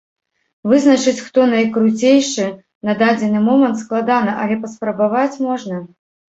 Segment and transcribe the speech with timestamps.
[0.69, 2.47] Вызначыць, хто найкруцейшы
[2.91, 5.75] на дадзены момант, складана, але паспрабаваць можна.